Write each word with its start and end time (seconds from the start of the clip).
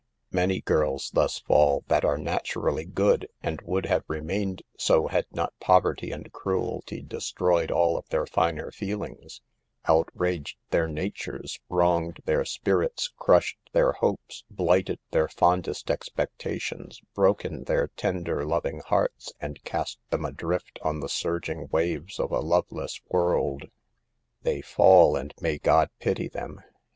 "Many 0.31 0.61
girls 0.61 1.11
thus 1.13 1.37
fall 1.37 1.83
that 1.87 2.03
are 2.03 2.17
naturally 2.17 2.85
good, 2.85 3.29
and 3.43 3.61
would 3.61 3.85
have 3.85 4.03
remained 4.07 4.63
so 4.75 5.05
had 5.05 5.27
not 5.31 5.53
poverty 5.59 6.09
and 6.09 6.31
cruelty 6.33 7.03
destroyed 7.03 7.69
all 7.69 7.97
of 7.99 8.09
their 8.09 8.25
finer 8.25 8.71
feelings, 8.71 9.41
outraged 9.85 10.57
their 10.71 10.87
natures, 10.87 11.59
wronged 11.69 12.19
their 12.25 12.39
6* 12.39 12.57
138 12.57 12.57
SAVE 12.57 12.59
THE 12.63 12.65
GIRLS, 12.65 12.89
spirits, 13.11 13.13
crushed 13.15 13.59
their 13.73 13.91
hopes, 13.91 14.43
blighted 14.49 14.99
their 15.11 15.27
fond 15.27 15.67
est 15.67 15.91
expectations, 15.93 16.99
broken 17.13 17.65
their 17.65 17.89
tender* 17.89 18.43
loving 18.43 18.79
hearts, 18.79 19.33
and 19.39 19.63
cast 19.63 19.99
them 20.09 20.25
adrift 20.25 20.79
on 20.81 21.01
the 21.01 21.09
surging 21.09 21.67
waves 21.71 22.19
of 22.19 22.31
a 22.31 22.39
loveless 22.39 22.99
world." 23.09 23.69
They 24.41 24.61
fall, 24.61 25.15
and 25.15 25.31
may 25.39 25.59
God 25.59 25.91
pity. 25.99 26.27
them. 26.27 26.59